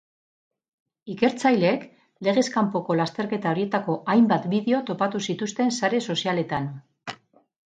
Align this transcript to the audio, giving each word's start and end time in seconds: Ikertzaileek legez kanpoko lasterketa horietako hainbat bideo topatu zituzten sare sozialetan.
Ikertzaileek 1.13 1.83
legez 2.27 2.45
kanpoko 2.55 2.97
lasterketa 3.01 3.51
horietako 3.51 3.99
hainbat 4.15 4.49
bideo 4.55 4.81
topatu 4.89 5.23
zituzten 5.29 5.73
sare 5.79 6.03
sozialetan. 6.09 6.71